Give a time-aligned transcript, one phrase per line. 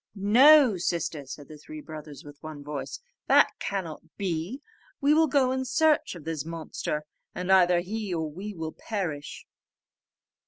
[0.15, 4.59] "No, sister," said the three brothers with one voice, "that cannot be;
[4.99, 9.45] we will go in search of this monster, and either he or we will perish."